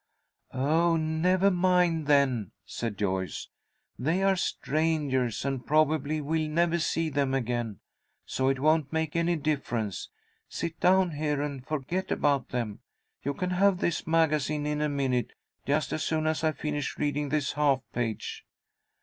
[0.51, 3.49] "Oh, never mind, then," said Joyce.
[3.99, 7.81] "They are strangers, and probably we'll never see them again,
[8.25, 10.09] so it won't make any difference.
[10.49, 12.79] Sit down here and forget about them.
[13.21, 15.33] You can have this magazine in a minute,
[15.67, 18.43] just as soon as I finish reading this half page."